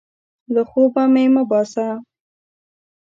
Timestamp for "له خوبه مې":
0.53-1.25